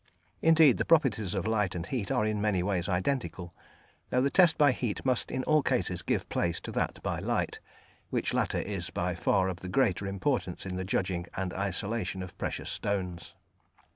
[0.41, 3.53] Indeed, the properties of light and heat are in many ways identical,
[4.09, 7.59] though the test by heat must in all cases give place to that by light,
[8.09, 12.35] which latter is by far of the greater importance in the judging and isolation of
[12.39, 13.35] precious stones.